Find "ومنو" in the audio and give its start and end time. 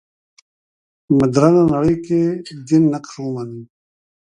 3.21-3.61